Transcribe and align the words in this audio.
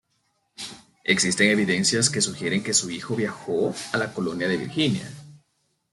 Existen 1.03 1.51
evidencias 1.51 2.09
que 2.09 2.21
sugieren 2.21 2.63
que 2.63 2.73
su 2.73 2.89
hijo 2.89 3.15
viajó 3.15 3.75
a 3.93 3.97
la 3.99 4.15
colonia 4.15 4.47
de 4.47 4.57
Virginia. 4.57 5.07